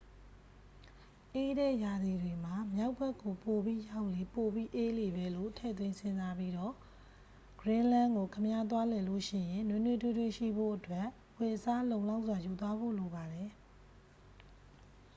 [1.33, 6.73] အေးတဲ့ရာသီတွေမှာ မြောက်ဘက်ကို ပိုပြီးရောက်လေ ပိုပြီးအေးလေပဲလို့ ထည့်သွင်း စဉ်းစားပြီးတော့
[7.59, 13.49] ဂရင်းလန်းကို ခင်ဗျား သွားလည်လို့ရှိရင် နွေးနွေးထွေးထွေးရှိဖို့အတွက် အဝတ်အစား လုံလောက်စွာ ယူသွားဖို့လိုပါတယ်။